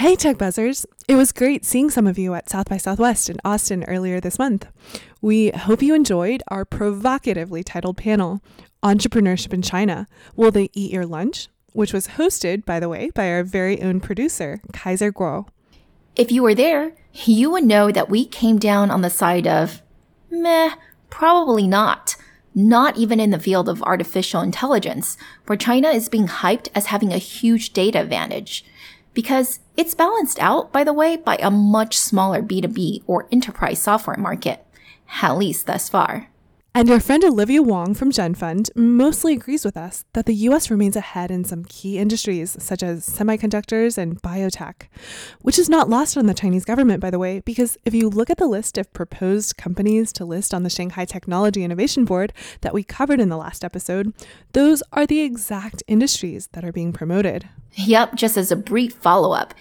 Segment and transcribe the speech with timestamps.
[0.00, 0.86] Hey, Tech Buzzers!
[1.08, 4.38] It was great seeing some of you at South by Southwest in Austin earlier this
[4.38, 4.66] month.
[5.20, 8.40] We hope you enjoyed our provocatively titled panel,
[8.82, 11.48] Entrepreneurship in China Will They Eat Your Lunch?
[11.74, 15.46] which was hosted, by the way, by our very own producer, Kaiser Kuo.
[16.16, 19.82] If you were there, you would know that we came down on the side of
[20.30, 20.76] meh,
[21.10, 22.16] probably not.
[22.54, 27.12] Not even in the field of artificial intelligence, where China is being hyped as having
[27.12, 28.64] a huge data advantage.
[29.12, 34.16] Because it's balanced out, by the way, by a much smaller B2B or enterprise software
[34.16, 34.64] market,
[35.22, 36.29] at least thus far.
[36.72, 40.94] And our friend Olivia Wong from GenFund mostly agrees with us that the US remains
[40.94, 44.82] ahead in some key industries such as semiconductors and biotech,
[45.40, 48.30] which is not lost on the Chinese government, by the way, because if you look
[48.30, 52.72] at the list of proposed companies to list on the Shanghai Technology Innovation Board that
[52.72, 54.14] we covered in the last episode,
[54.52, 57.48] those are the exact industries that are being promoted.
[57.72, 59.54] Yep, just as a brief follow up.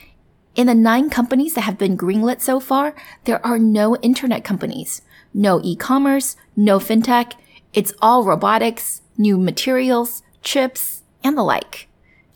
[0.53, 5.01] In the nine companies that have been greenlit so far, there are no internet companies
[5.33, 7.33] no e-commerce, no fintech.
[7.73, 11.87] It's all robotics, new materials, chips, and the like.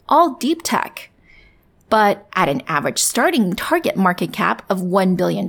[0.07, 1.09] All deep tech.
[1.89, 5.47] But at an average starting target market cap of $1 billion,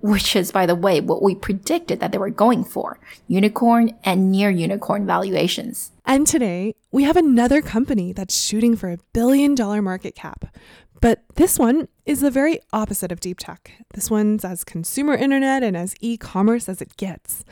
[0.00, 4.30] which is, by the way, what we predicted that they were going for unicorn and
[4.32, 5.92] near unicorn valuations.
[6.04, 10.46] And today, we have another company that's shooting for a billion dollar market cap,
[11.02, 13.72] but this one is the very opposite of deep tech.
[13.92, 17.44] This one's as consumer internet and as e commerce as it gets.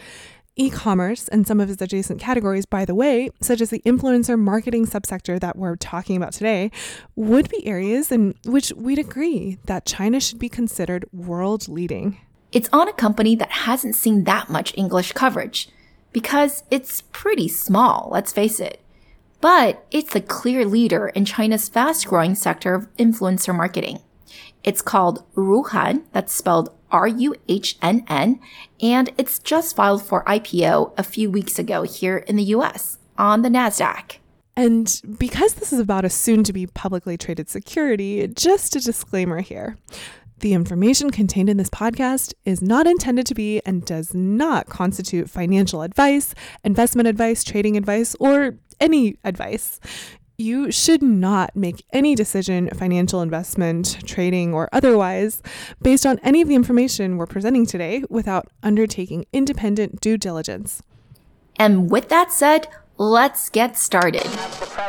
[0.54, 4.38] E commerce and some of its adjacent categories, by the way, such as the influencer
[4.38, 6.70] marketing subsector that we're talking about today,
[7.16, 12.18] would be areas in which we'd agree that China should be considered world leading.
[12.52, 15.68] It's on a company that hasn't seen that much English coverage
[16.12, 18.80] because it's pretty small, let's face it
[19.40, 24.00] but it's the clear leader in China's fast growing sector of influencer marketing.
[24.62, 28.40] It's called Ruhan, that's spelled R-U-H-N-N,
[28.82, 33.42] and it's just filed for IPO a few weeks ago here in the US on
[33.42, 34.16] the NASDAQ.
[34.56, 39.40] And because this is about a soon to be publicly traded security, just a disclaimer
[39.40, 39.78] here.
[40.40, 45.28] The information contained in this podcast is not intended to be and does not constitute
[45.28, 46.34] financial advice,
[46.64, 49.78] investment advice, trading advice, or any advice.
[50.38, 55.42] You should not make any decision, financial investment, trading, or otherwise,
[55.82, 60.82] based on any of the information we're presenting today without undertaking independent due diligence.
[61.56, 64.26] And with that said, let's get started.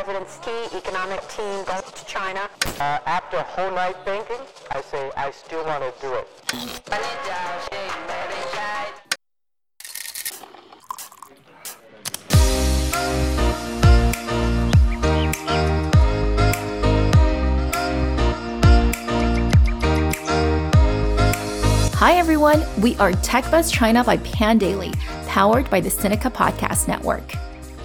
[0.02, 2.50] The president's key economic team goes to China.
[2.80, 4.38] Uh, after a whole night thinking,
[4.72, 6.28] I say I still want to do it.
[21.94, 22.64] Hi, everyone.
[22.80, 24.98] We are TechBuzz China by Pandaily,
[25.28, 27.36] powered by the Sinica Podcast Network.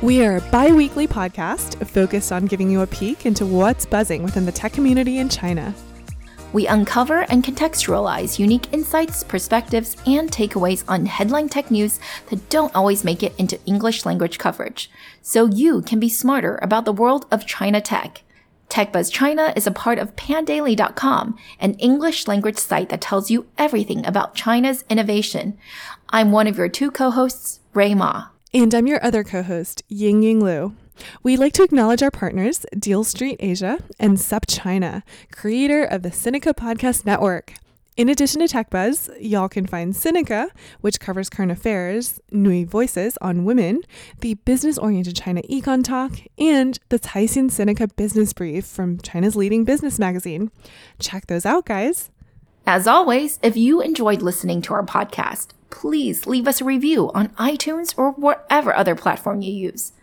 [0.04, 4.22] We are a bi weekly podcast focused on giving you a peek into what's buzzing
[4.22, 5.74] within the tech community in China.
[6.54, 12.00] We uncover and contextualize unique insights, perspectives, and takeaways on headline tech news
[12.30, 14.92] that don't always make it into English language coverage,
[15.24, 18.22] so you can be smarter about the world of China tech.
[18.70, 24.06] TechBuzz China is a part of pandaily.com, an English language site that tells you everything
[24.06, 25.58] about China's innovation.
[26.10, 28.28] I'm one of your two co-hosts, Ray Ma.
[28.60, 30.74] And I'm your other co-host, Ying Ying Lu.
[31.22, 36.56] We'd like to acknowledge our partners, Deal Street Asia and SupChina, creator of the Sinica
[36.56, 37.54] Podcast Network.
[37.98, 40.50] In addition to TechBuzz, y'all can find Sinica,
[40.82, 43.84] which covers current affairs, NüVoices on women,
[44.22, 50.00] the business-oriented China Econ Talk, and the Caixin Sinica Business Brief from China's leading business
[50.00, 50.50] magazine.
[50.98, 52.10] Check those out, guys.
[52.70, 57.30] As always, if you enjoyed listening to our podcast, please leave us a review on
[57.36, 59.94] iTunes or whatever other platform you use.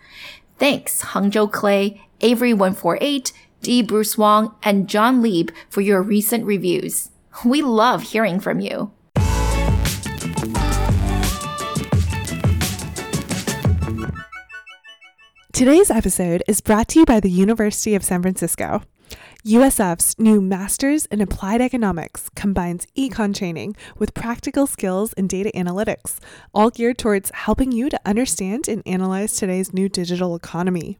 [0.58, 3.82] Thanks, Hangzhou Clay, Avery148, D.
[3.82, 7.10] Bruce Wong, and John Lieb for your recent reviews.
[7.44, 8.92] We love hearing from you.
[15.52, 18.80] Today's episode is brought to you by the University of San Francisco.
[19.44, 26.18] USF's new Masters in Applied Economics combines econ training with practical skills in data analytics,
[26.54, 30.98] all geared towards helping you to understand and analyze today's new digital economy.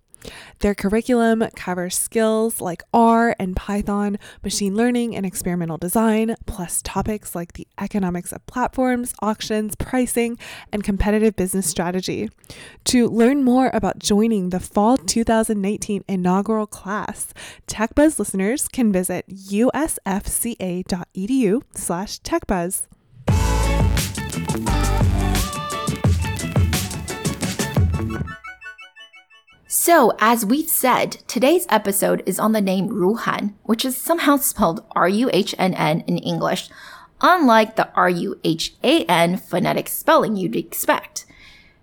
[0.61, 7.35] Their curriculum covers skills like R and Python, machine learning, and experimental design, plus topics
[7.35, 10.39] like the economics of platforms, auctions, pricing,
[10.73, 12.31] and competitive business strategy.
[12.85, 17.35] To learn more about joining the fall 2019 inaugural class,
[17.67, 20.83] TechBuzz listeners can visit usfca.edu
[21.75, 22.87] slash techbuzz.
[29.77, 34.85] So, as we've said, today's episode is on the name Ruhan, which is somehow spelled
[34.93, 36.69] R U H N N in English,
[37.21, 41.27] unlike the R U H A N phonetic spelling you'd expect.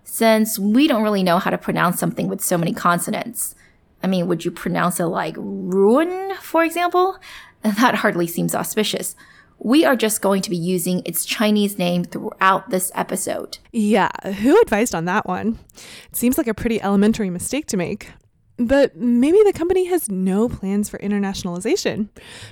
[0.04, 3.54] Since we don't really know how to pronounce something with so many consonants.
[4.02, 7.18] I mean, would you pronounce it like ruin, for example?
[7.62, 9.16] That hardly seems auspicious
[9.64, 13.58] we are just going to be using its Chinese name throughout this episode.
[13.70, 14.10] Yeah,
[14.40, 15.60] who advised on that one?
[16.08, 18.10] It seems like a pretty elementary mistake to make.
[18.56, 22.08] But maybe the company has no plans for internationalization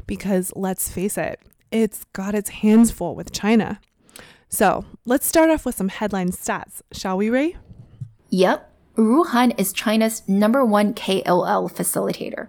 [0.07, 1.41] because let's face it,
[1.73, 3.81] it's got its hands full with China.
[4.49, 7.57] So let's start off with some headline stats, shall we, Ray?
[8.31, 8.69] Yep.
[8.97, 12.49] Ruhan is China's number one KOL facilitator.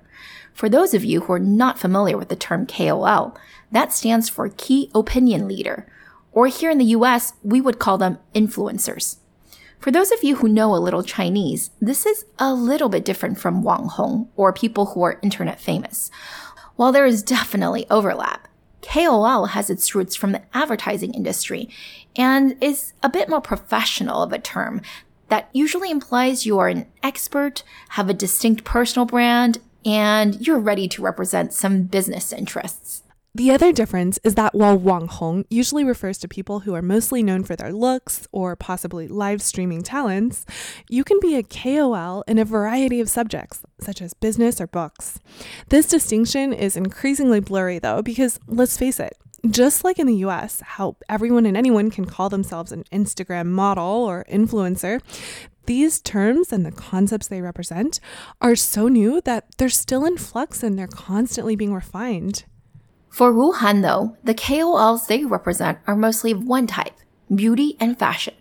[0.53, 3.37] For those of you who are not familiar with the term KOL,
[3.71, 5.87] that stands for Key Opinion Leader,
[6.31, 9.17] or here in the US, we would call them influencers.
[9.79, 13.39] For those of you who know a little Chinese, this is a little bit different
[13.39, 16.11] from Wang Hong, or people who are internet famous.
[16.75, 18.47] While there is definitely overlap,
[18.81, 21.69] KOL has its roots from the advertising industry
[22.15, 24.81] and is a bit more professional of a term
[25.29, 30.87] that usually implies you are an expert, have a distinct personal brand, and you're ready
[30.89, 32.80] to represent some business interests.
[33.33, 37.23] The other difference is that while Wang Hong usually refers to people who are mostly
[37.23, 40.45] known for their looks or possibly live streaming talents,
[40.89, 45.17] you can be a KOL in a variety of subjects, such as business or books.
[45.69, 49.17] This distinction is increasingly blurry though, because let's face it,
[49.49, 53.85] just like in the US, how everyone and anyone can call themselves an Instagram model
[53.85, 54.99] or influencer,
[55.67, 58.01] these terms and the concepts they represent
[58.41, 62.43] are so new that they're still in flux and they're constantly being refined.
[63.11, 66.93] For Ruhan though, the KOLs they represent are mostly of one type
[67.33, 68.33] beauty and fashion.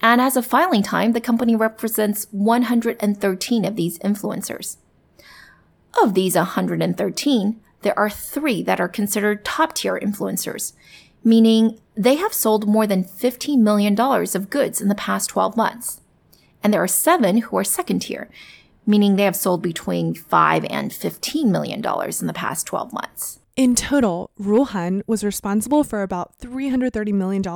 [0.00, 4.76] And as of filing time, the company represents 113 of these influencers.
[6.02, 10.72] Of these 113, there are three that are considered top tier influencers,
[11.22, 16.00] meaning they have sold more than $15 million of goods in the past 12 months.
[16.62, 18.28] And there are seven who are second tier,
[18.86, 23.38] meaning they have sold between 5 and $15 million in the past 12 months.
[23.56, 27.46] In total, Ruhan was responsible for about $330 million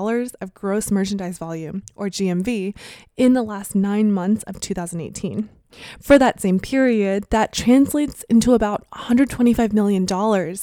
[0.40, 2.76] of gross merchandise volume, or GMV,
[3.16, 5.48] in the last nine months of 2018.
[6.00, 10.06] For that same period, that translates into about $125 million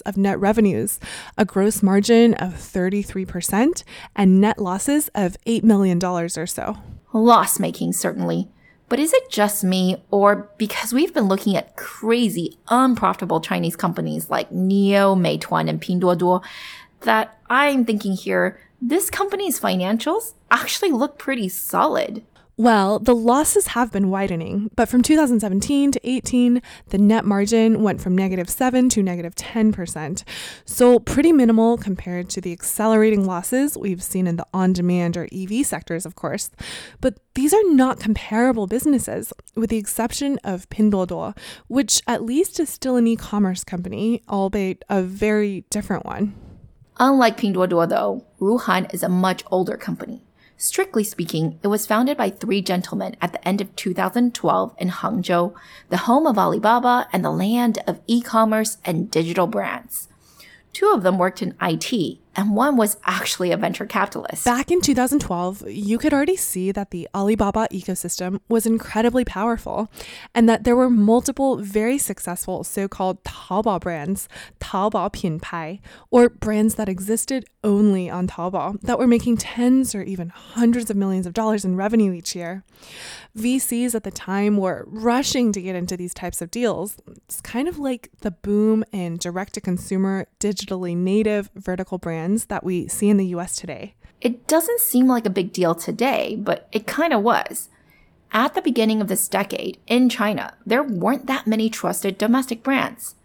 [0.05, 1.01] of net revenues,
[1.37, 3.83] a gross margin of 33%,
[4.15, 6.77] and net losses of $8 million or so.
[7.11, 8.47] Loss making, certainly.
[8.87, 14.29] But is it just me, or because we've been looking at crazy, unprofitable Chinese companies
[14.29, 16.43] like NIO, Meituan, and Pinduoduo,
[17.01, 22.23] that I'm thinking here, this company's financials actually look pretty solid?
[22.57, 27.99] Well, the losses have been widening, but from 2017 to 18, the net margin went
[27.99, 30.23] from negative 7 to negative 10%.
[30.63, 35.27] So, pretty minimal compared to the accelerating losses we've seen in the on demand or
[35.33, 36.49] EV sectors, of course.
[37.01, 41.37] But these are not comparable businesses, with the exception of Pinduoduo,
[41.67, 46.33] which at least is still an e commerce company, albeit a very different one.
[46.99, 50.24] Unlike Pinduoduo, though, Ruhan is a much older company.
[50.57, 55.53] Strictly speaking, it was founded by three gentlemen at the end of 2012 in Hangzhou,
[55.89, 60.07] the home of Alibaba and the land of e-commerce and digital brands.
[60.71, 64.43] Two of them worked in IT, and one was actually a venture capitalist.
[64.43, 69.89] Back in 2012, you could already see that the Alibaba ecosystem was incredibly powerful
[70.33, 74.27] and that there were multiple very successful so called Taobao brands,
[74.59, 75.79] Taobao Pinpai,
[76.11, 80.97] or brands that existed only on Taobao that were making tens or even hundreds of
[80.97, 82.63] millions of dollars in revenue each year.
[83.37, 86.97] VCs at the time were rushing to get into these types of deals.
[87.07, 92.63] It's kind of like the boom in direct to consumer, digitally native vertical brands that
[92.63, 93.95] we see in the US today.
[94.21, 97.69] It doesn't seem like a big deal today, but it kind of was.
[98.31, 103.15] At the beginning of this decade, in China, there weren't that many trusted domestic brands.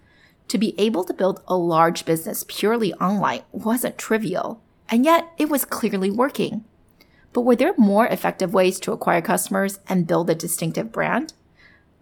[0.49, 5.49] To be able to build a large business purely online wasn't trivial, and yet it
[5.49, 6.65] was clearly working.
[7.33, 11.33] But were there more effective ways to acquire customers and build a distinctive brand?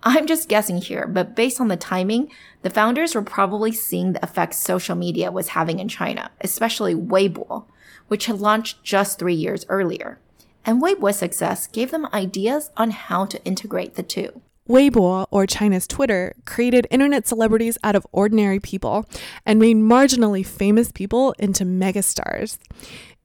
[0.03, 2.31] I'm just guessing here, but based on the timing,
[2.63, 7.65] the founders were probably seeing the effects social media was having in China, especially Weibo,
[8.07, 10.21] which had launched just three years earlier.
[10.65, 14.41] And Weibo's success gave them ideas on how to integrate the two.
[14.69, 19.07] Weibo, or China's Twitter, created internet celebrities out of ordinary people
[19.47, 22.59] and made marginally famous people into megastars.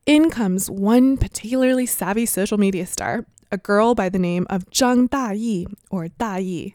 [0.05, 5.07] In comes one particularly savvy social media star, a girl by the name of Zhang
[5.07, 6.73] Dayi, or Dayi.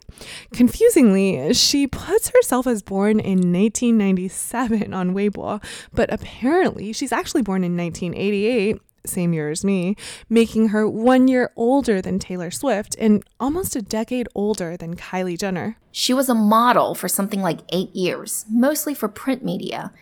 [0.52, 7.64] Confusingly, she puts herself as born in 1997 on Weibo, but apparently she's actually born
[7.64, 9.96] in 1988 same year as me,
[10.28, 15.38] making her one year older than Taylor Swift and almost a decade older than Kylie
[15.38, 15.78] Jenner.
[15.90, 19.92] She was a model for something like eight years, mostly for print media,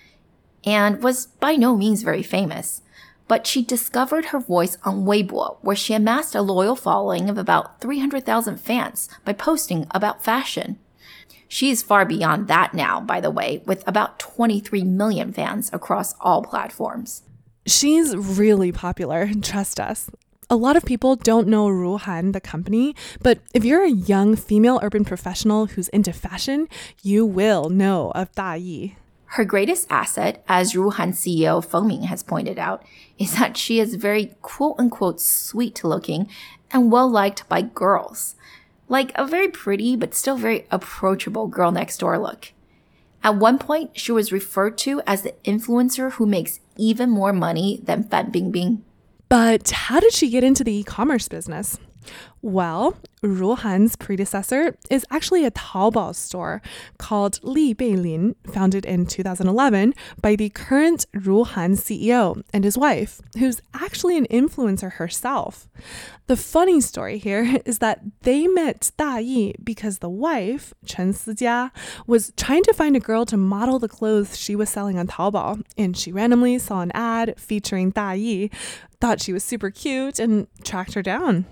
[0.64, 2.82] and was by no means very famous.
[3.28, 7.80] But she discovered her voice on Weibo, where she amassed a loyal following of about
[7.80, 10.78] 300,000 fans by posting about fashion.
[11.48, 16.14] She is far beyond that now, by the way, with about 23 million fans across
[16.20, 17.22] all platforms.
[17.66, 20.10] She's really popular, trust us.
[20.48, 24.78] A lot of people don't know Ruhan, the company, but if you're a young female
[24.80, 26.68] urban professional who's into fashion,
[27.02, 28.96] you will know of Da Yi.
[29.30, 32.84] Her greatest asset, as Ruhan CEO Feng Min has pointed out,
[33.18, 36.28] is that she is very quote unquote sweet looking
[36.70, 38.34] and well liked by girls.
[38.88, 42.52] Like a very pretty but still very approachable girl next door look.
[43.22, 47.80] At one point, she was referred to as the influencer who makes even more money
[47.82, 48.82] than Fan Bingbing.
[49.28, 51.78] But how did she get into the e commerce business?
[52.46, 56.62] Well, Ruhan's predecessor is actually a Taobao store
[56.96, 63.60] called Li Beilin, founded in 2011 by the current Ruhan CEO and his wife, who's
[63.74, 65.66] actually an influencer herself.
[66.28, 71.72] The funny story here is that they met Da Yi because the wife, Chen Sijia,
[72.06, 75.64] was trying to find a girl to model the clothes she was selling on Taobao,
[75.76, 78.52] and she randomly saw an ad featuring Da Yi,
[79.00, 81.44] thought she was super cute, and tracked her down.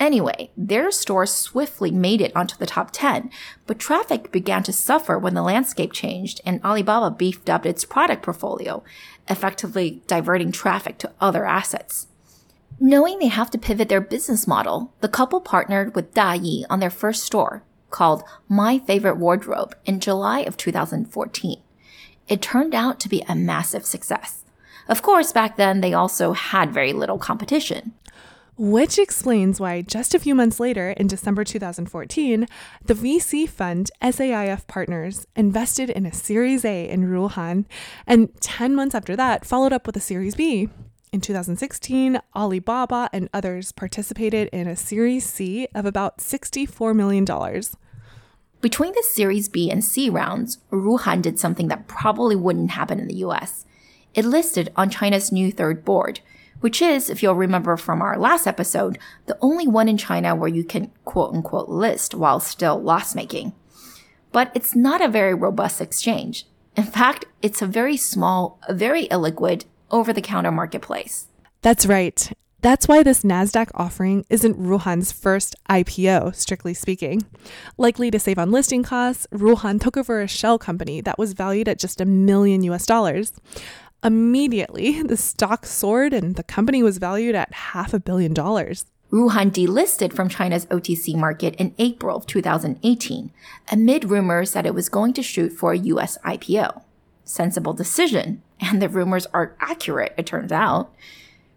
[0.00, 3.30] Anyway, their store swiftly made it onto the top 10,
[3.66, 8.22] but traffic began to suffer when the landscape changed and Alibaba beefed up its product
[8.22, 8.82] portfolio,
[9.28, 12.06] effectively diverting traffic to other assets.
[12.80, 16.80] Knowing they have to pivot their business model, the couple partnered with Da Yi on
[16.80, 21.60] their first store, called My Favorite Wardrobe, in July of 2014.
[22.26, 24.44] It turned out to be a massive success.
[24.88, 27.92] Of course, back then they also had very little competition.
[28.62, 32.46] Which explains why just a few months later, in December 2014,
[32.84, 37.64] the VC fund SAIF Partners invested in a Series A in Ruhan,
[38.06, 40.68] and 10 months after that, followed up with a Series B.
[41.10, 47.24] In 2016, Alibaba and others participated in a Series C of about $64 million.
[48.60, 53.08] Between the Series B and C rounds, Ruhan did something that probably wouldn't happen in
[53.08, 53.64] the US.
[54.12, 56.20] It listed on China's new third board,
[56.60, 60.48] which is, if you'll remember from our last episode, the only one in China where
[60.48, 63.52] you can quote unquote list while still loss making.
[64.32, 66.46] But it's not a very robust exchange.
[66.76, 71.26] In fact, it's a very small, very illiquid, over the counter marketplace.
[71.62, 72.32] That's right.
[72.62, 77.22] That's why this NASDAQ offering isn't Ruhan's first IPO, strictly speaking.
[77.78, 81.68] Likely to save on listing costs, Ruhan took over a shell company that was valued
[81.68, 83.32] at just a million US dollars.
[84.02, 88.86] Immediately, the stock soared and the company was valued at half a billion dollars.
[89.10, 93.32] Ruhan delisted from China's OTC market in April of 2018
[93.72, 96.82] amid rumors that it was going to shoot for a US IPO.
[97.24, 100.94] Sensible decision, and the rumors are accurate, it turns out.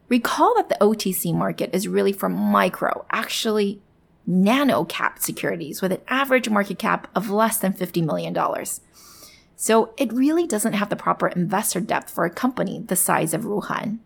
[0.09, 3.81] Recall that the OTC market is really for micro, actually
[4.25, 8.33] nano cap securities with an average market cap of less than $50 million.
[9.55, 13.43] So it really doesn't have the proper investor depth for a company the size of
[13.43, 13.99] Ruhan.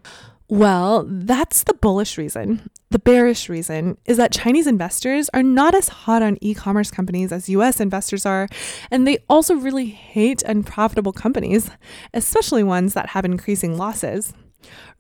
[0.50, 2.70] Well, that's the bullish reason.
[2.90, 7.34] The bearish reason is that Chinese investors are not as hot on e commerce companies
[7.34, 8.48] as US investors are,
[8.90, 11.70] and they also really hate unprofitable companies,
[12.14, 14.34] especially ones that have increasing losses.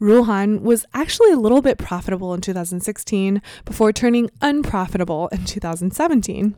[0.02, 6.56] Ruhan was actually a little bit profitable in 2016 before turning unprofitable in 2017,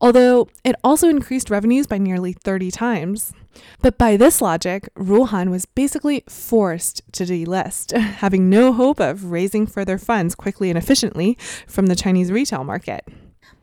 [0.00, 3.32] although it also increased revenues by nearly 30 times.
[3.80, 9.66] But by this logic, Ruhan was basically forced to delist, having no hope of raising
[9.66, 11.36] further funds quickly and efficiently
[11.66, 13.06] from the Chinese retail market.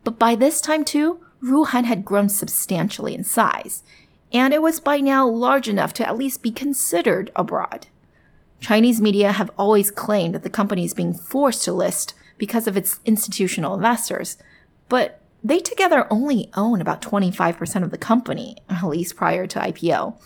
[0.03, 3.83] But by this time, too, Ruhan had grown substantially in size,
[4.31, 7.87] and it was by now large enough to at least be considered abroad.
[8.63, 12.77] Chinese media have always claimed that the company is being forced to list because of
[12.77, 14.37] its institutional investors,
[14.87, 20.17] but they together only own about 25% of the company, at least prior to IPO.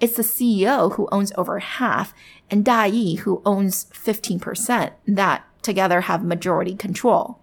[0.00, 2.12] It's the CEO who owns over half
[2.50, 7.38] and Da Yi who owns 15% that together have majority control.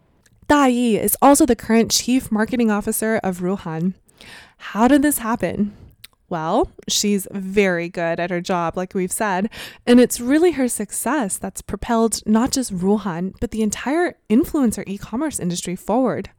[0.48, 3.96] Da Yi is also the current chief marketing officer of Ruhan.
[4.58, 5.74] How did this happen?
[6.30, 9.50] Well, she's very good at her job, like we've said,
[9.88, 14.98] and it's really her success that's propelled not just Ruhan, but the entire influencer e
[14.98, 16.30] commerce industry forward.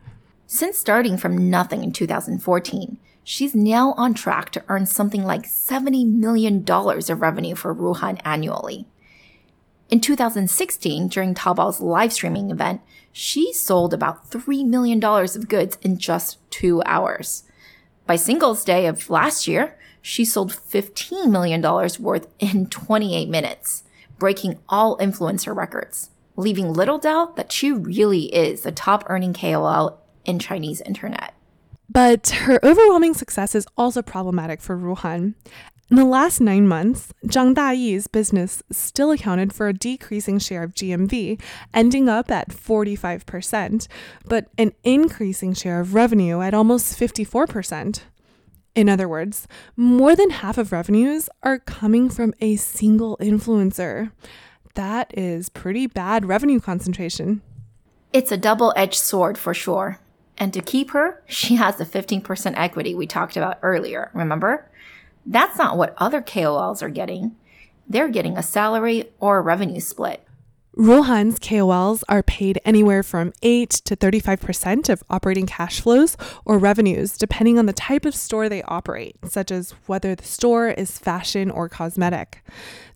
[0.47, 6.13] Since starting from nothing in 2014, she's now on track to earn something like $70
[6.13, 8.87] million of revenue for Ruhan annually.
[9.91, 12.81] In 2016, during Taobao's live streaming event,
[13.11, 17.43] she sold about $3 million of goods in just two hours.
[18.07, 21.63] By Singles Day of last year, she sold $15 million
[22.01, 23.85] worth in 28 minutes,
[24.19, 30.01] breaking all influencer records, leaving little doubt that she really is the top earning KOL
[30.25, 31.35] in Chinese internet.
[31.89, 35.35] But her overwhelming success is also problematic for Ruhan.
[35.91, 40.73] In the last nine months, Zhang Dayi's business still accounted for a decreasing share of
[40.73, 41.43] GMV,
[41.75, 43.89] ending up at 45%,
[44.25, 48.03] but an increasing share of revenue at almost 54%.
[48.75, 54.13] In other words, more than half of revenues are coming from a single influencer.
[54.75, 57.43] That is pretty bad revenue concentration.
[58.13, 59.99] It's a double edged sword for sure.
[60.39, 64.71] And to keep her, she has the 15% equity we talked about earlier, remember?
[65.27, 67.37] That's not what other KOLs are getting.
[67.89, 70.25] They're getting a salary or a revenue split.
[70.77, 77.19] Ruhan's KOLs are paid anywhere from 8 to 35% of operating cash flows or revenues,
[77.19, 81.51] depending on the type of store they operate, such as whether the store is fashion
[81.51, 82.45] or cosmetic.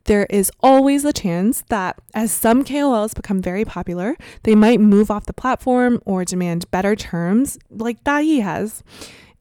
[0.04, 5.10] There is always a chance that as some KOLs become very popular, they might move
[5.10, 8.84] off the platform or demand better terms, like Da Yi has.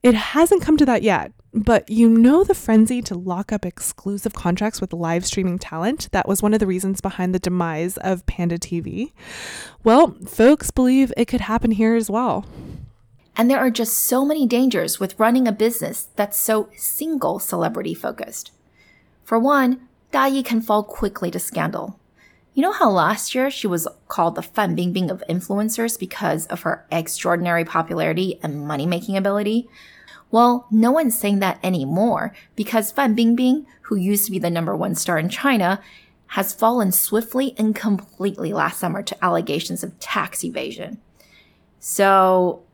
[0.02, 4.34] It hasn't come to that yet, but you know the frenzy to lock up exclusive
[4.34, 6.08] contracts with live streaming talent?
[6.10, 9.12] That was one of the reasons behind the demise of Panda TV.
[9.84, 12.44] Well, folks believe it could happen here as well.
[13.36, 17.94] And there are just so many dangers with running a business that's so single celebrity
[17.94, 18.50] focused.
[19.24, 21.98] For one, Da Yi can fall quickly to scandal.
[22.52, 26.60] You know how last year she was called the Fan Bingbing of influencers because of
[26.60, 29.68] her extraordinary popularity and money making ability?
[30.34, 34.74] Well, no one's saying that anymore because Fan Bingbing, who used to be the number
[34.74, 35.80] one star in China,
[36.26, 40.98] has fallen swiftly and completely last summer to allegations of tax evasion.
[41.78, 42.64] So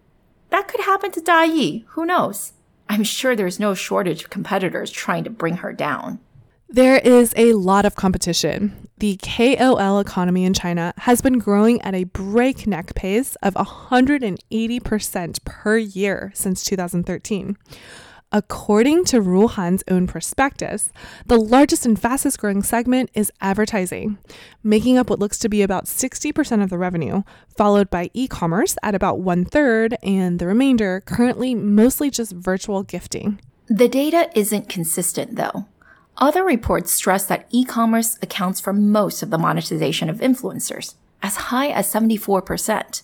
[0.48, 1.84] that could happen to Da Yi.
[1.88, 2.54] Who knows?
[2.88, 6.18] I'm sure there's no shortage of competitors trying to bring her down.
[6.72, 8.88] There is a lot of competition.
[8.98, 15.76] The KOL economy in China has been growing at a breakneck pace of 180% per
[15.78, 17.56] year since 2013.
[18.30, 20.92] According to Ruhan's own prospectus,
[21.26, 24.18] the largest and fastest growing segment is advertising,
[24.62, 27.24] making up what looks to be about 60% of the revenue,
[27.56, 32.84] followed by e commerce at about one third, and the remainder currently mostly just virtual
[32.84, 33.40] gifting.
[33.66, 35.66] The data isn't consistent though.
[36.20, 41.68] Other reports stress that e-commerce accounts for most of the monetization of influencers, as high
[41.68, 43.02] as 74%.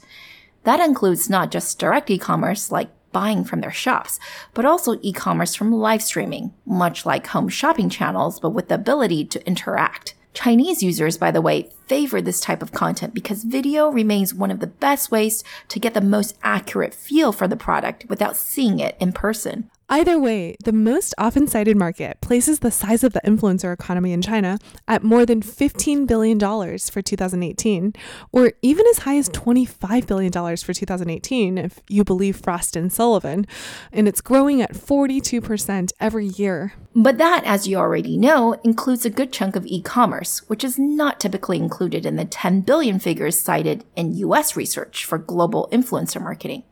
[0.64, 4.20] That includes not just direct e-commerce like buying from their shops,
[4.52, 9.24] but also e-commerce from live streaming, much like home shopping channels, but with the ability
[9.24, 10.14] to interact.
[10.35, 14.61] Chinese users, by the way, favor this type of content because video remains one of
[14.61, 18.94] the best ways to get the most accurate feel for the product without seeing it
[19.00, 19.70] in person.
[19.88, 24.20] Either way, the most often cited market places the size of the influencer economy in
[24.20, 27.92] China at more than $15 billion for 2018,
[28.33, 33.46] or even as high as $25 billion for 2018, if you believe Frost and Sullivan,
[33.92, 36.72] and it's growing at 42% every year.
[36.92, 40.81] But that, as you already know, includes a good chunk of e commerce, which is
[40.81, 46.20] not typically included in the 10 billion figures cited in US research for global influencer
[46.20, 46.64] marketing,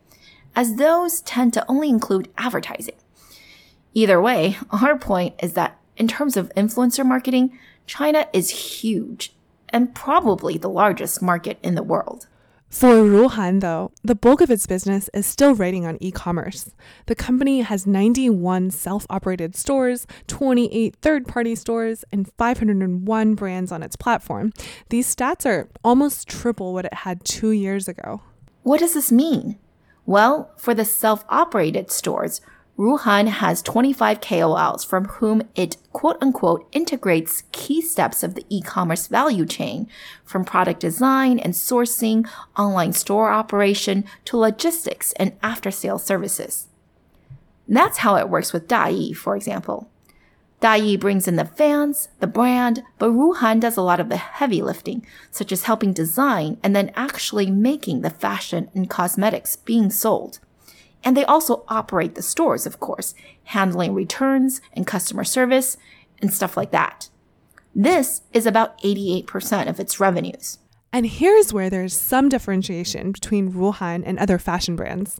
[0.53, 2.95] as those tend to only include advertising.
[3.95, 9.33] Either way, our point is that in terms of influencer marketing, China is huge
[9.69, 12.27] and probably the largest market in the world.
[12.69, 16.71] For Ruhan, though, the bulk of its business is still riding on e commerce.
[17.05, 23.81] The company has 91 self operated stores, 28 third party stores, and 501 brands on
[23.81, 24.51] its platform.
[24.89, 28.21] These stats are almost triple what it had two years ago.
[28.63, 29.57] What does this mean?
[30.05, 32.41] Well, for the self operated stores,
[32.77, 39.07] Ruhan has 25 KOLs from whom it quote unquote integrates key steps of the e-commerce
[39.07, 39.87] value chain
[40.25, 46.67] from product design and sourcing, online store operation to logistics and after sales services.
[47.65, 49.89] That's how it works with Dai, for example.
[50.59, 54.61] Dai brings in the fans, the brand, but Ruhan does a lot of the heavy
[54.61, 60.39] lifting, such as helping design and then actually making the fashion and cosmetics being sold.
[61.05, 63.13] And they also operate the stores, of course,
[63.45, 65.77] handling returns and customer service
[66.19, 67.09] and stuff like that.
[67.75, 70.57] This is about 88% of its revenues.
[70.95, 75.19] And here's where there's some differentiation between Ruhan and other fashion brands.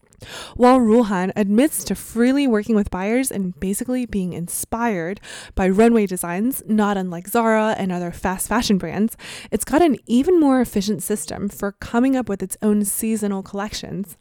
[0.56, 5.20] While Ruhan admits to freely working with buyers and basically being inspired
[5.54, 9.18] by runway designs, not unlike Zara and other fast fashion brands,
[9.52, 14.16] it's got an even more efficient system for coming up with its own seasonal collections.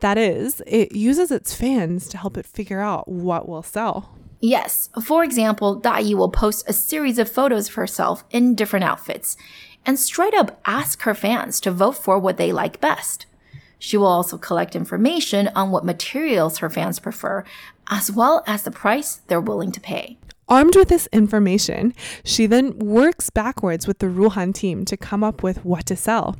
[0.00, 4.16] That is, it uses its fans to help it figure out what will sell.
[4.40, 9.36] Yes, for example, Dai will post a series of photos of herself in different outfits
[9.84, 13.26] and straight up ask her fans to vote for what they like best.
[13.78, 17.44] She will also collect information on what materials her fans prefer,
[17.88, 20.18] as well as the price they're willing to pay.
[20.48, 25.42] Armed with this information, she then works backwards with the Ruhan team to come up
[25.42, 26.36] with what to sell.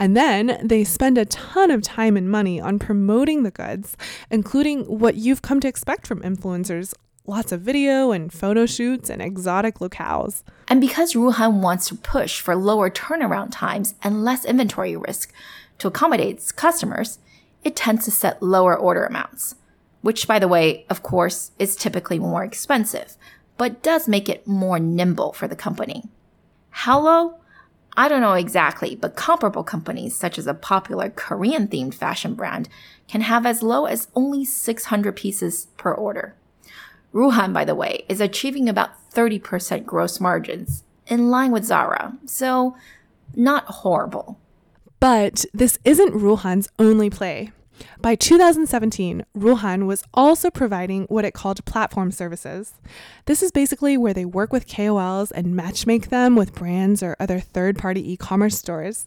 [0.00, 3.96] And then they spend a ton of time and money on promoting the goods,
[4.30, 6.94] including what you've come to expect from influencers
[7.26, 10.42] lots of video and photo shoots and exotic locales.
[10.68, 15.32] And because Ruhan wants to push for lower turnaround times and less inventory risk
[15.78, 17.18] to accommodate its customers,
[17.62, 19.54] it tends to set lower order amounts,
[20.00, 23.16] which, by the way, of course, is typically more expensive,
[23.56, 26.04] but does make it more nimble for the company.
[26.70, 27.39] How low?
[27.96, 32.68] I don't know exactly, but comparable companies such as a popular Korean themed fashion brand
[33.08, 36.34] can have as low as only 600 pieces per order.
[37.12, 42.76] Ruhan, by the way, is achieving about 30% gross margins, in line with Zara, so
[43.34, 44.38] not horrible.
[45.00, 47.50] But this isn't Ruhan's only play.
[48.00, 52.74] By 2017, Ruhan was also providing what it called platform services.
[53.26, 57.40] This is basically where they work with KOLs and matchmake them with brands or other
[57.40, 59.06] third party e commerce stores.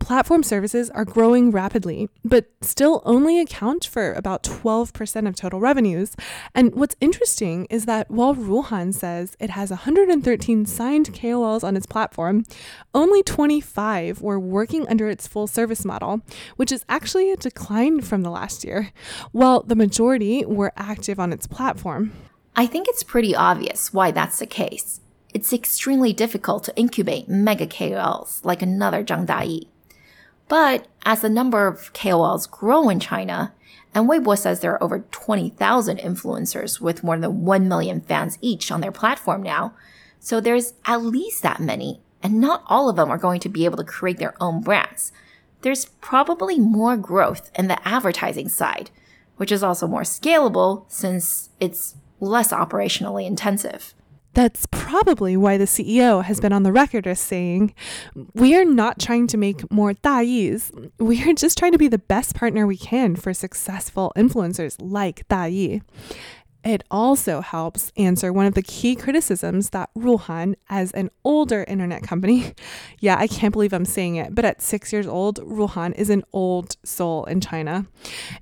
[0.00, 6.16] Platform services are growing rapidly, but still only account for about 12% of total revenues.
[6.52, 11.86] And what's interesting is that while Ruhan says it has 113 signed KOLs on its
[11.86, 12.44] platform,
[12.92, 16.22] only 25 were working under its full service model,
[16.56, 18.90] which is actually a decline from the last year,
[19.30, 22.12] while the majority were active on its platform.
[22.56, 25.00] I think it's pretty obvious why that's the case.
[25.32, 29.60] It's extremely difficult to incubate mega KOLs like another Zhang Dai.
[30.50, 33.54] But as the number of KOLs grow in China,
[33.94, 38.72] and Weibo says there are over 20,000 influencers with more than 1 million fans each
[38.72, 39.74] on their platform now,
[40.18, 43.64] so there's at least that many, and not all of them are going to be
[43.64, 45.12] able to create their own brands.
[45.60, 48.90] There's probably more growth in the advertising side,
[49.36, 53.94] which is also more scalable since it's less operationally intensive.
[54.32, 57.74] That's probably why the CEO has been on the record as saying,
[58.34, 60.70] We are not trying to make more Dais.
[60.98, 65.26] We are just trying to be the best partner we can for successful influencers like
[65.28, 65.80] Dai.
[66.62, 72.02] It also helps answer one of the key criticisms that Ruhan, as an older internet
[72.02, 72.54] company,
[73.00, 76.22] yeah, I can't believe I'm saying it, but at six years old, Ruhan is an
[76.32, 77.86] old soul in China.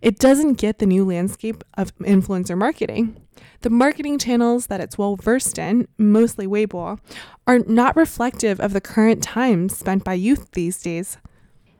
[0.03, 3.17] It doesn't get the new landscape of influencer marketing.
[3.61, 6.99] The marketing channels that it's well versed in, mostly Weibo,
[7.47, 11.19] are not reflective of the current time spent by youth these days.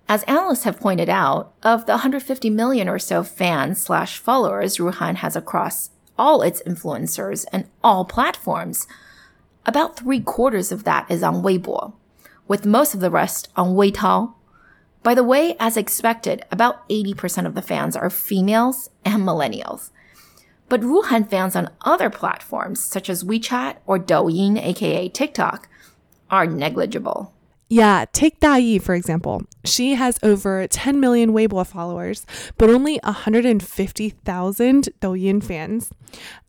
[0.09, 5.17] As analysts have pointed out, of the 150 million or so fans slash followers Ruhan
[5.17, 8.87] has across all its influencers and all platforms.
[9.65, 11.93] About three quarters of that is on Weibo,
[12.47, 14.35] with most of the rest on Weitao.
[15.03, 19.91] By the way, as expected, about 80% of the fans are females and millennials.
[20.69, 25.69] But Ruhan fans on other platforms, such as WeChat or Douyin, aka TikTok,
[26.31, 27.33] are negligible.
[27.71, 29.43] Yeah, take Dai for example.
[29.65, 32.25] She has over 10 million Weibo followers,
[32.57, 35.91] but only 150,000 Douyin fans.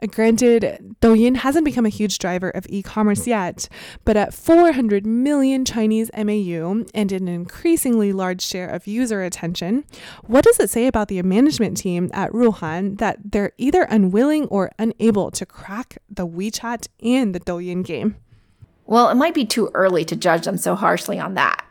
[0.01, 3.67] Uh, granted, Douyin hasn't become a huge driver of e commerce yet,
[4.05, 9.83] but at 400 million Chinese MAU and an increasingly large share of user attention,
[10.25, 14.71] what does it say about the management team at Ruhan that they're either unwilling or
[14.79, 18.15] unable to crack the WeChat and the Douyin game?
[18.89, 21.63] Well, it might be too early to judge them so harshly on that.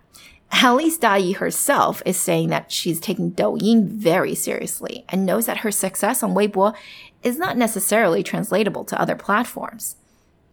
[0.53, 5.59] At least Dai herself is saying that she's taking Douyin very seriously and knows that
[5.59, 6.77] her success on Weibo
[7.25, 9.97] is not necessarily translatable to other platforms.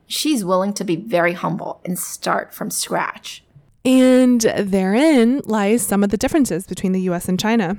[0.08, 3.45] She's willing to be very humble and start from scratch.
[3.86, 7.78] And therein lies some of the differences between the US and China.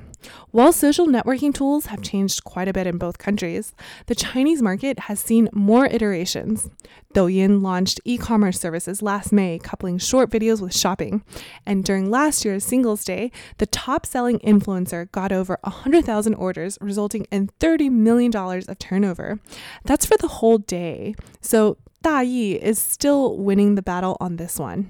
[0.51, 3.73] While social networking tools have changed quite a bit in both countries,
[4.05, 6.69] the Chinese market has seen more iterations.
[7.13, 11.23] Douyin launched e commerce services last May, coupling short videos with shopping.
[11.65, 17.25] And during last year's Singles Day, the top selling influencer got over 100,000 orders, resulting
[17.31, 19.39] in $30 million of turnover.
[19.83, 21.15] That's for the whole day.
[21.41, 24.89] So Da Yi is still winning the battle on this one.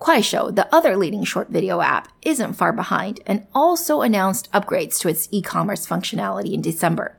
[0.00, 5.08] Kuaishou, the other leading short video app, isn't far behind and also announced upgrades to
[5.08, 7.16] its e-commerce functionality in December.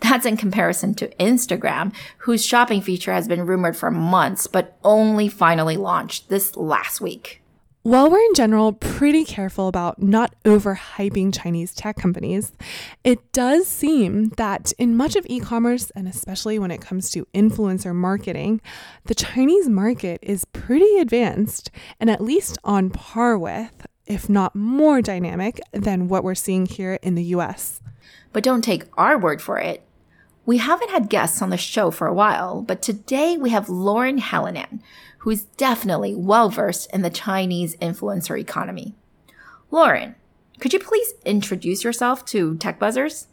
[0.00, 5.28] That's in comparison to Instagram, whose shopping feature has been rumored for months but only
[5.28, 7.41] finally launched this last week.
[7.84, 12.52] While we're in general pretty careful about not overhyping Chinese tech companies,
[13.02, 17.26] it does seem that in much of e commerce, and especially when it comes to
[17.34, 18.60] influencer marketing,
[19.06, 25.02] the Chinese market is pretty advanced and at least on par with, if not more
[25.02, 27.80] dynamic, than what we're seeing here in the US.
[28.32, 29.82] But don't take our word for it.
[30.46, 34.20] We haven't had guests on the show for a while, but today we have Lauren
[34.20, 34.80] Hallinan
[35.22, 38.92] who is definitely well versed in the Chinese influencer economy.
[39.70, 40.16] Lauren,
[40.58, 43.28] could you please introduce yourself to Tech Buzzers?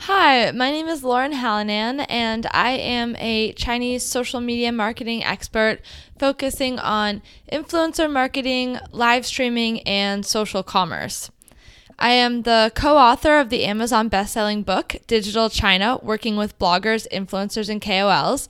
[0.00, 5.80] Hi, my name is Lauren Hallinan, and I am a Chinese social media marketing expert
[6.18, 7.20] focusing on
[7.52, 11.30] influencer marketing, live streaming, and social commerce.
[11.98, 17.06] I am the co author of the Amazon best-selling book, Digital China Working with Bloggers,
[17.12, 18.48] Influencers, and KOLs,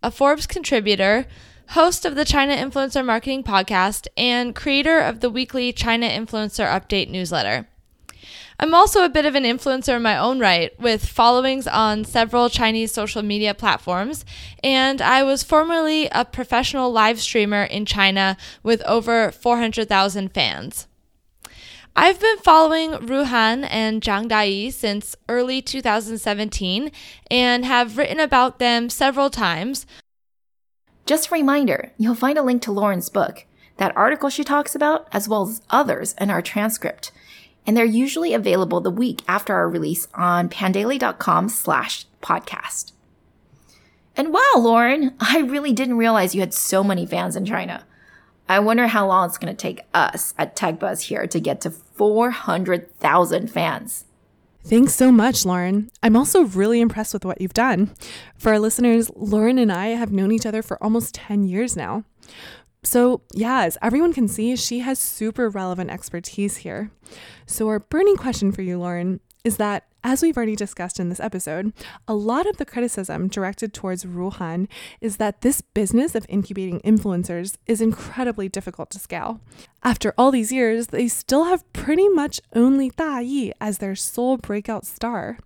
[0.00, 1.26] a Forbes contributor,
[1.70, 7.08] host of the China Influencer Marketing Podcast, and creator of the weekly China Influencer Update
[7.08, 7.68] newsletter.
[8.58, 12.48] I'm also a bit of an influencer in my own right, with followings on several
[12.48, 14.24] Chinese social media platforms,
[14.64, 20.88] and I was formerly a professional live streamer in China with over 400,000 fans.
[21.94, 26.90] I've been following Ruhan and Zhang Dai since early 2017
[27.30, 29.86] and have written about them several times,
[31.06, 33.44] just a reminder, you'll find a link to Lauren's book,
[33.78, 37.12] that article she talks about, as well as others in our transcript.
[37.66, 42.92] And they're usually available the week after our release on pandaily.com slash podcast.
[44.16, 47.86] And wow, Lauren, I really didn't realize you had so many fans in China.
[48.48, 51.70] I wonder how long it's going to take us at TechBuzz here to get to
[51.70, 54.04] 400,000 fans.
[54.64, 55.90] Thanks so much, Lauren.
[56.02, 57.92] I'm also really impressed with what you've done.
[58.36, 62.04] For our listeners, Lauren and I have known each other for almost 10 years now.
[62.82, 66.90] So, yeah, as everyone can see, she has super relevant expertise here.
[67.46, 71.20] So, our burning question for you, Lauren, is that as we've already discussed in this
[71.20, 71.72] episode,
[72.08, 74.66] a lot of the criticism directed towards Ruhan
[75.00, 79.40] is that this business of incubating influencers is incredibly difficult to scale.
[79.82, 84.36] After all these years, they still have pretty much only Da Yi as their sole
[84.36, 85.38] breakout star.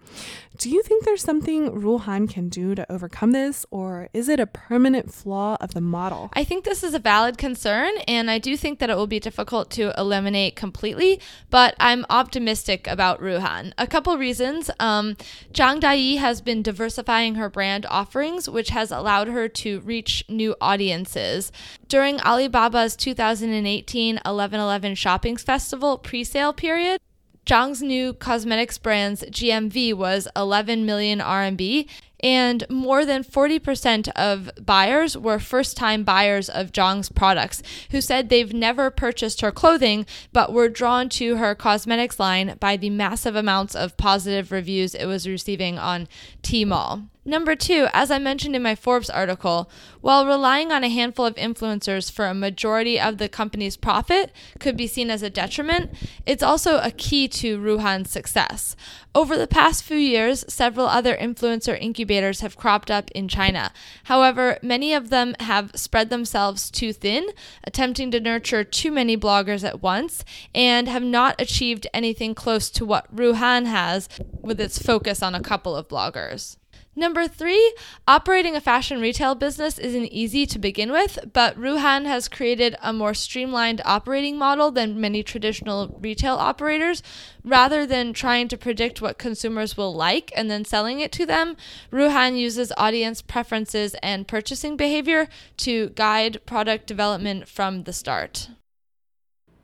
[0.57, 4.47] Do you think there's something Ruhan can do to overcome this, or is it a
[4.47, 6.31] permanent flaw of the model?
[6.33, 9.19] I think this is a valid concern, and I do think that it will be
[9.19, 11.21] difficult to eliminate completely,
[11.51, 13.73] but I'm optimistic about Ruhan.
[13.79, 14.71] A couple reasons.
[14.79, 15.17] Um,
[15.53, 20.55] Zhang Dai has been diversifying her brand offerings, which has allowed her to reach new
[20.61, 21.51] audiences.
[21.89, 27.01] During Alibaba's 2018 1111 Shopping Festival pre sale period,
[27.47, 31.87] Zhang's new cosmetics brand's GMV was 11 million RMB,
[32.21, 38.31] and more than 40% of buyers were first time buyers of Zhang's products who said
[38.31, 43.37] they've never purchased her clothing but were drawn to her cosmetics line by the massive
[43.37, 46.09] amounts of positive reviews it was receiving on
[46.43, 47.09] Tmall.
[47.27, 49.71] Number two, as I mentioned in my Forbes article,
[50.03, 54.77] while relying on a handful of influencers for a majority of the company's profit could
[54.77, 55.91] be seen as a detriment,
[56.27, 58.77] it's also a key to Ruhan's success.
[59.15, 63.73] Over the past few years, several other influencer incubators have cropped up in China.
[64.05, 67.29] However, many of them have spread themselves too thin,
[67.67, 72.85] attempting to nurture too many bloggers at once, and have not achieved anything close to
[72.85, 74.11] what Ruhan has
[74.43, 76.59] with its focus on a couple of bloggers.
[76.97, 77.75] Number three,
[78.07, 82.93] operating a fashion retail business isn't easy to begin with, but Ruhan has created a
[82.93, 87.03] more streamlined operating model than many traditional retail operators.
[87.43, 91.57] Rather than trying to predict what consumers will like and then selling it to them,
[91.93, 95.29] Ruhan uses audience preferences and purchasing behavior
[95.59, 98.51] to guide product development from the start.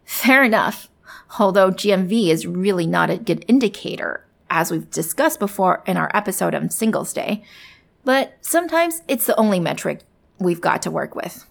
[0.05, 0.89] Fair enough.
[1.39, 6.55] Although GMV is really not a good indicator, as we've discussed before in our episode
[6.55, 7.43] on Singles Day.
[8.05, 10.01] But sometimes it's the only metric
[10.39, 11.47] we've got to work with.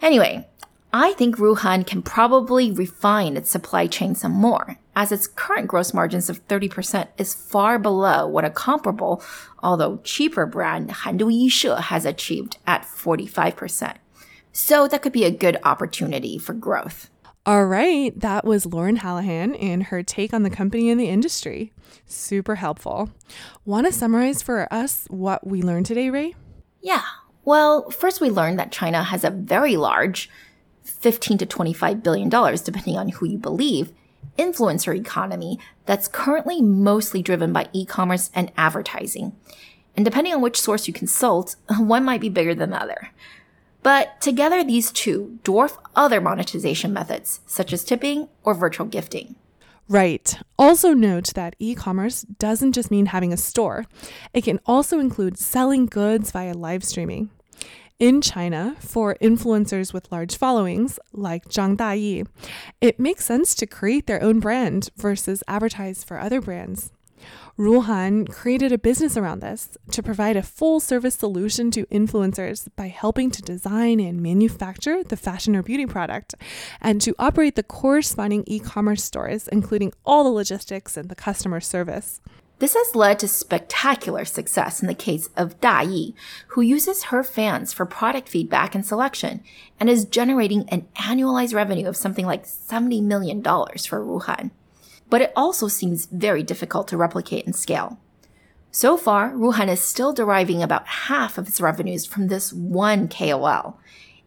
[0.00, 0.48] Anyway,
[0.92, 5.94] I think Ruhan can probably refine its supply chain some more, as its current gross
[5.94, 9.22] margins of 30% is far below what a comparable,
[9.62, 11.30] although cheaper brand Handu
[11.80, 13.96] has achieved at 45%.
[14.52, 17.08] So that could be a good opportunity for growth.
[17.44, 21.72] All right, that was Lauren Hallinan and her take on the company and the industry.
[22.06, 23.10] Super helpful.
[23.64, 26.36] Want to summarize for us what we learned today, Ray?
[26.80, 27.02] Yeah.
[27.44, 30.30] Well, first we learned that China has a very large
[30.84, 33.92] 15 to 25 billion dollars depending on who you believe
[34.38, 39.32] influencer economy that's currently mostly driven by e-commerce and advertising.
[39.96, 43.10] And depending on which source you consult, one might be bigger than the other.
[43.82, 49.34] But together, these two dwarf other monetization methods, such as tipping or virtual gifting.
[49.88, 50.38] Right.
[50.58, 53.84] Also, note that e commerce doesn't just mean having a store,
[54.32, 57.30] it can also include selling goods via live streaming.
[57.98, 62.26] In China, for influencers with large followings, like Zhang Dayi,
[62.80, 66.90] it makes sense to create their own brand versus advertise for other brands.
[67.58, 72.88] Ruhan created a business around this to provide a full service solution to influencers by
[72.88, 76.34] helping to design and manufacture the fashion or beauty product
[76.80, 81.60] and to operate the corresponding e commerce stores, including all the logistics and the customer
[81.60, 82.20] service.
[82.62, 86.14] This has led to spectacular success in the case of Da Yi,
[86.48, 89.42] who uses her fans for product feedback and selection
[89.80, 94.52] and is generating an annualized revenue of something like $70 million for Ruhan
[95.12, 97.98] but it also seems very difficult to replicate and scale.
[98.70, 103.78] So far, Ruhan is still deriving about half of its revenues from this one KOL,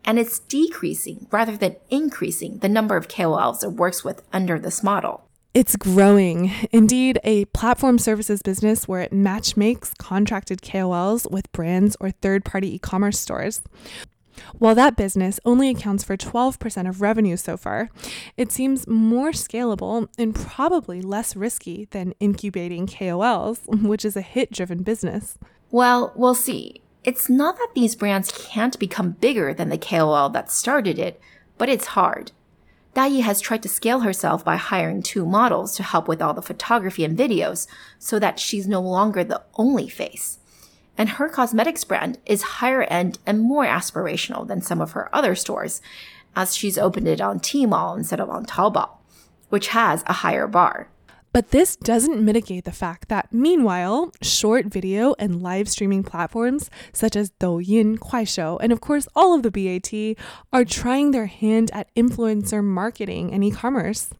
[0.05, 4.83] and it's decreasing rather than increasing the number of KOLs it works with under this
[4.83, 5.27] model.
[5.55, 6.51] It's growing.
[6.71, 12.75] Indeed, a platform services business where it matchmakes contracted KOLs with brands or third party
[12.75, 13.63] e commerce stores.
[14.57, 17.89] While that business only accounts for 12% of revenue so far,
[18.37, 24.51] it seems more scalable and probably less risky than incubating KOLs, which is a hit
[24.51, 25.37] driven business.
[25.71, 26.81] Well, we'll see.
[27.03, 31.19] It's not that these brands can't become bigger than the KOL that started it,
[31.57, 32.31] but it's hard.
[32.95, 36.41] Dayi has tried to scale herself by hiring two models to help with all the
[36.41, 37.67] photography and videos
[37.99, 40.39] so that she's no longer the only face
[40.97, 45.35] and her cosmetics brand is higher end and more aspirational than some of her other
[45.35, 45.81] stores,
[46.35, 48.89] as she's opened it on Tmall instead of on Taobao,
[49.49, 50.89] which has a higher bar.
[51.35, 57.17] But this doesn't mitigate the fact that, meanwhile, short video and live streaming platforms such
[57.17, 60.15] as Douyin, Kuaishou, and of course all of the BAT
[60.53, 64.11] are trying their hand at influencer marketing and e commerce.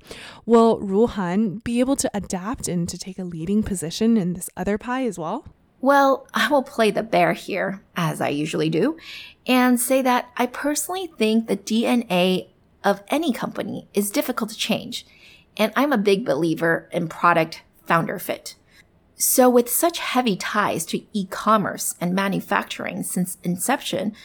[0.45, 4.77] Will Ruhan be able to adapt and to take a leading position in this other
[4.77, 5.45] pie as well?
[5.85, 8.97] Well, I will play the bear here, as I usually do,
[9.45, 12.47] and say that I personally think the DNA
[12.83, 15.05] of any company is difficult to change,
[15.55, 18.55] and I'm a big believer in product founder fit.
[19.15, 24.15] So, with such heavy ties to e commerce and manufacturing since inception,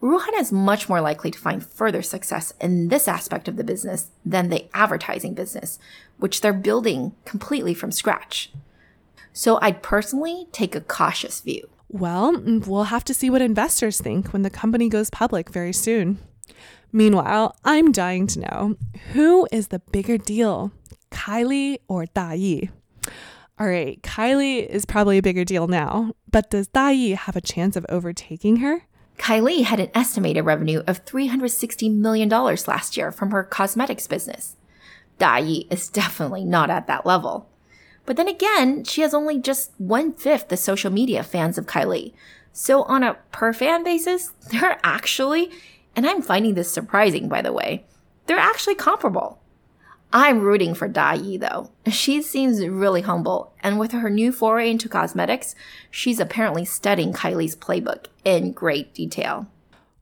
[0.00, 4.12] Ruhan is much more likely to find further success in this aspect of the business
[4.24, 5.80] than the advertising business,
[6.18, 8.52] which they're building completely from scratch.
[9.36, 11.68] So I'd personally take a cautious view.
[11.88, 15.72] Well, mm, we'll have to see what investors think when the company goes public very
[15.72, 16.18] soon.
[16.92, 18.76] Meanwhile, I'm dying to know
[19.12, 20.70] who is the bigger deal,
[21.10, 22.70] Kylie or Dayi?
[23.58, 27.74] All right, Kylie is probably a bigger deal now, but does Dayi have a chance
[27.74, 28.82] of overtaking her?
[29.18, 34.54] Kylie had an estimated revenue of $360 million last year from her cosmetics business.
[35.18, 37.48] Dayi is definitely not at that level.
[38.06, 42.12] But then again, she has only just one fifth the social media fans of Kylie.
[42.52, 45.50] So on a per fan basis, they're actually,
[45.96, 47.84] and I'm finding this surprising by the way,
[48.26, 49.40] they're actually comparable.
[50.12, 51.70] I'm rooting for Da Yi though.
[51.90, 55.56] She seems really humble, and with her new foray into cosmetics,
[55.90, 59.48] she's apparently studying Kylie's playbook in great detail.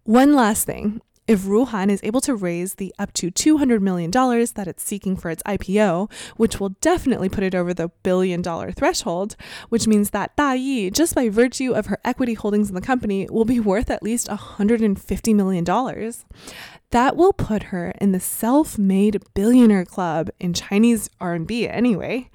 [0.05, 1.01] One last thing.
[1.33, 5.31] If Ruhan is able to raise the up to $200 million that it's seeking for
[5.31, 9.35] its IPO, which will definitely put it over the billion dollar threshold,
[9.71, 13.27] which means that Da Yi, just by virtue of her equity holdings in the company,
[13.31, 15.65] will be worth at least $150 million.
[16.91, 22.29] That will put her in the self-made billionaire club in Chinese RMB anyway.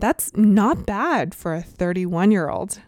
[0.00, 2.80] That's not bad for a 31-year-old.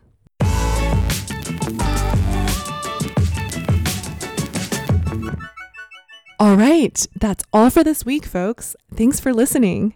[6.43, 8.75] All right, that's all for this week, folks.
[8.97, 9.95] Thanks for listening.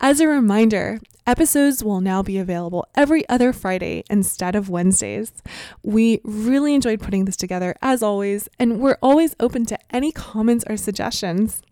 [0.00, 5.32] As a reminder, episodes will now be available every other Friday instead of Wednesdays.
[5.84, 10.64] We really enjoyed putting this together, as always, and we're always open to any comments
[10.68, 11.62] or suggestions.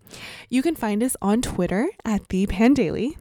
[0.49, 3.17] You can find us on Twitter at the Pandaily,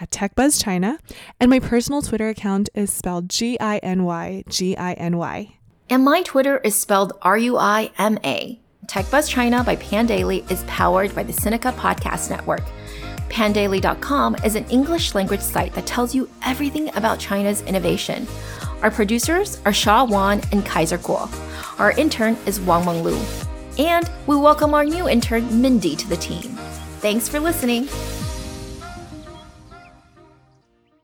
[0.00, 0.96] at TechBuzzChina,
[1.38, 5.58] and my personal Twitter account is spelled G I N Y G I N Y.
[5.90, 8.58] And my Twitter is spelled R U I M A.
[8.86, 12.62] TechBuzz China by Pandaily is powered by the Sinica Podcast Network.
[13.28, 18.26] Pandaily.com is an English language site that tells you everything about China's innovation.
[18.82, 21.28] Our producers are Sha Wan and Kaiser Kuo.
[21.80, 23.20] Our intern is Wang Meng Lu.
[23.78, 26.56] And we welcome our new intern, Mindy, to the team.
[27.00, 27.88] Thanks for listening.